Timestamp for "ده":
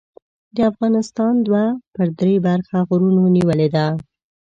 3.75-3.87